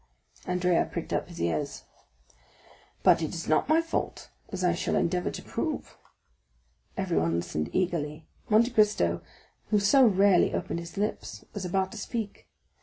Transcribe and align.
Andrea 0.47 0.89
pricked 0.91 1.13
up 1.13 1.27
his 1.27 1.39
ears. 1.39 1.83
"But 3.03 3.21
it 3.21 3.35
is 3.35 3.47
not 3.47 3.69
my 3.69 3.83
fault, 3.83 4.31
as 4.49 4.63
I 4.63 4.73
shall 4.73 4.95
endeavor 4.95 5.29
to 5.29 5.43
prove." 5.43 5.95
Everyone 6.97 7.35
listened 7.35 7.69
eagerly; 7.71 8.25
Monte 8.49 8.71
Cristo 8.71 9.21
who 9.67 9.79
so 9.79 10.03
rarely 10.07 10.55
opened 10.55 10.79
his 10.79 10.97
lips, 10.97 11.45
was 11.53 11.65
about 11.65 11.91
to 11.91 11.99
speak. 11.99 12.47